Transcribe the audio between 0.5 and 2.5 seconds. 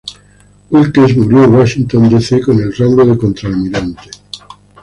Wilkes murió en Washington D. C.